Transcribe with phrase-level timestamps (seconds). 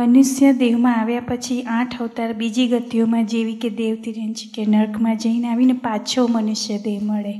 [0.00, 5.72] મનુષ્ય દેહમાં આવ્યા પછી આઠ અવતાર બીજી ગતિઓમાં જેવી કે દેવતિરંજ કે નર્કમાં જઈને આવીને
[5.72, 7.34] પાછો મનુષ્ય દેહ મળે.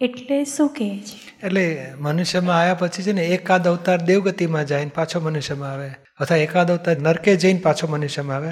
[0.00, 1.46] એટલે શું કહે છે?
[1.46, 5.90] એટલે મનુષ્યમાં આવ્યા પછી છે ને એકાદ અવતાર દેવગતિમાં જાય ને પાછો મનુષ્યમાં આવે.
[6.20, 8.50] અથવા એકાદ અવતાર નરકે જઈને પાછો મનુષ્યમાં આવે.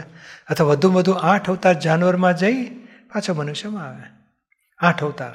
[0.50, 2.64] અથવા વધુ વધુ આઠ અવતાર જાનવરમાં જઈ
[3.12, 4.02] પાછો મનુષ્યમાં આવે.
[4.78, 5.33] આઠ અવતાર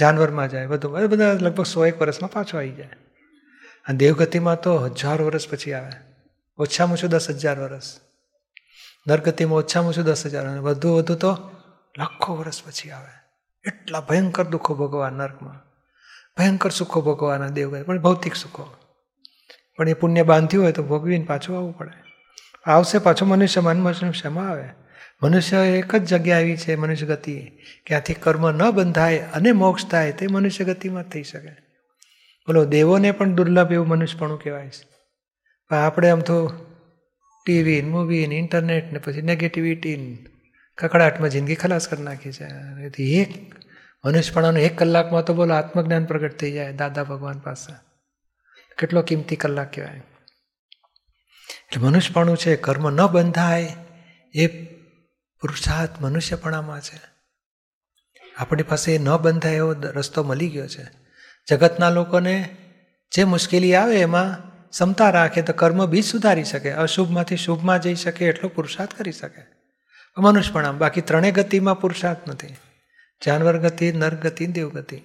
[0.00, 0.88] જાનવરમાં જાય વધુ.
[0.88, 2.88] બધા લગભગ સો એક વર્ષમાં પાછો આવી જાય.
[3.88, 6.13] અને દેવગતિમાં તો હજારો વર્ષ પછી આવે.
[6.58, 7.82] ઓછામાં ઓછું દસ હજાર વર્ષ
[9.08, 11.50] નરગતિમાં ઓછામાં ઓછું દસ હજાર અને વધુ વધુ તો
[11.98, 13.24] લાખો વર્ષ પછી આવે.
[13.66, 15.74] એટલા ભયંકર દુઃખો ભોગવા નર્કમાં.
[16.38, 18.76] ભયંકર સુખો ભોગવાના દેવ પણ ભૌતિક સુખો.
[19.76, 22.04] પણ એ પુણ્ય બાંધ્યું હોય તો ભોગવીને પાછું આવવું પડે.
[22.66, 24.68] આવશે પાછો મનુષ્ય મનમાં ક્ષમા આવે.
[25.22, 27.50] મનુષ્ય એક જ જગ્યા આવી છે મનુષ્ય ગતિ.
[27.86, 31.50] કે આથી કર્મ ન બંધાય અને મોક્ષ થાય તે મનુષ્ય ગતિમાં થઈ શકે.
[32.46, 34.93] બોલો, દેવોને પણ દુર્લભ એવું મનુષ્યપણું કહેવાય છે.
[35.68, 36.52] પણ આપણે આમ તો
[37.46, 40.26] ટીવી મૂવી ને ઇન્ટરનેટ ને પછી નેગેટિવિટી
[40.78, 42.44] કકડાટમાં જિંદગી ખલાસ કરી નાખી છે.
[42.84, 43.54] એથી એક
[44.04, 47.72] મનુષ્યપણાનું એક કલાકમાં તો બોલો આત્મજ્ઞાન પ્રગટ થઈ જાય દાદા ભગવાન પાસે.
[48.78, 50.02] કેટલો કિંમતી કલાક કહેવાય.
[51.54, 53.76] એટલે મનુષ્યપણું છે, કર્મ ન બંધાય,
[54.34, 54.46] એ
[55.40, 57.00] પુરુષાર્થ મનુષ્યપણામાં છે.
[58.36, 60.86] આપણી પાસે ન બંધાય એવો રસ્તો મળી ગયો છે.
[61.48, 62.56] જગતના લોકોને
[63.14, 68.26] જે મુશ્કેલી આવે એમાં ક્ષમતા રાખે તો કર્મ બીજ સુધારી શકે, અશુભમાંથી શુભમાં જઈ શકે
[68.26, 69.42] એટલો પુરુષાર્થ કરી શકે.
[70.18, 72.56] મનુષ્યપણામ બાકી ત્રણેય ગતિમાં પુરુષાર્થ નથી.
[73.26, 75.02] જાનવર ગતિ, નર ગતિ દેવગતિ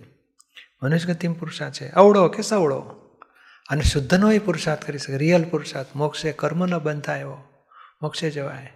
[0.84, 1.90] મનુષ્ય ગતિમાં પુરુષાર્થ છે.
[1.90, 2.80] અવળો કે સવળો?
[3.70, 5.88] અને શુદ્ધનો એ પુરુષાર્થ કરી શકે, રિયલ પુરુષાર્થ.
[5.96, 7.20] મોક્ષે કર્મ ન બંધાય.
[7.20, 7.38] એવો
[8.02, 8.74] મોક્ષે જવાય.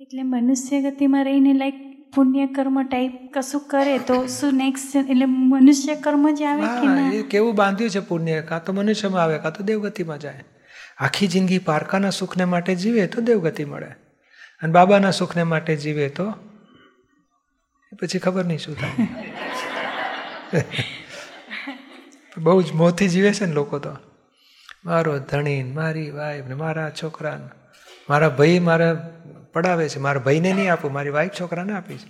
[0.00, 5.94] એટલે મનુષ્ય ગતિમાં રહીને લાઈક પુણ્ય કર્મ ટાઈપ કશું કરે તો શું નેક્સ્ટ એટલે મનુષ્ય
[5.94, 7.12] કર્મ જ આવે કે ના?
[7.12, 8.42] એ કેવું બાંધ્યું છે પુણ્ય?
[8.42, 10.44] કાં તો મનુષ્યમાં આવે કાં તો દેવગતિમાં જાય.
[10.98, 13.86] આખી જિંદગી પારકાના સુખને માટે જીવે તો દેવગતિ મળે.
[14.62, 16.30] અને બાબાના સુખને માટે જીવે તો
[18.00, 19.08] પછી ખબર નહીં શું થાય.
[22.38, 23.96] બહુ જ મોથી જીવે છે ને લોકો તો.
[24.84, 27.48] મારો ધણી મારી વાઈફ ને મારા છોકરાને
[28.10, 28.84] મારા ભાઈ મારે
[29.52, 29.98] પડાવે છે.
[29.98, 32.00] મારા ભાઈને નહીં આપું, મારી વાઈફ છોકરાને આપીશ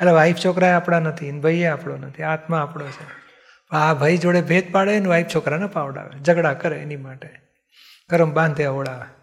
[0.00, 3.06] એટલે વાઈફ છોકરા આપણા નથી ને ભાઈ આપણો નથી, આત્મા આપણો છે.
[3.70, 7.28] આ ભાઈ જોડે ભેદ પાડે ને વાઈફ છોકરાને પાવડાવે, ઝઘડા કરે એની માટે.
[8.10, 9.18] કરમ બાંધે અવડાવે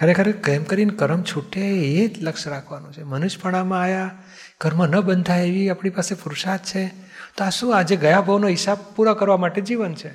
[0.00, 3.02] ખરેખર કેમ કરીને કરમ છૂટે એ જ લક્ષ્ય રાખવાનું છે.
[3.02, 4.10] મનુષ્યપણામાં આવ્યા
[4.58, 6.86] કર્મ ન બંધાય એવી આપણી પાસે પુરુષાર્થ છે.
[7.36, 10.08] તો આ શું આજે ગયા ભાવનો હિસાબ પૂરા કરવા માટે જીવન છે?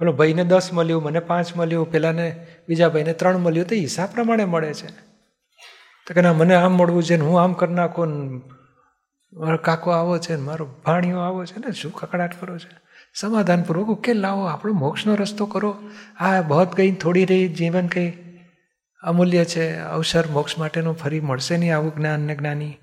[0.00, 4.44] બોલો, ભાઈને દસ મળ્યું, મને પાંચ મળ્યું, પેલાને બીજા ભાઈને ત્રણ મળ્યું, તો હિસાબ પ્રમાણે
[4.44, 5.13] મળે છે.
[6.06, 8.40] તો કે ના, મને આમ મળવું છે ને હું આમ કરી નાખું ને
[9.32, 12.84] મારો કાકો આવો છે ને, મારો ભાણિયો આવો છે ને, શું કકડાટ કરો છે?
[13.14, 15.76] સમાધાનપૂર્વક ઉકેલ લાવો, આપણો મોક્ષનો રસ્તો કરો.
[16.16, 18.12] આ બહોત કંઈ થોડી રહી જીવન કંઈ
[19.02, 19.78] અમૂલ્ય છે.
[19.78, 22.78] અવસર મોક્ષ માટેનો ફરી મળશે નહીં આવું જ્ઞાન ને જ્ઞાની.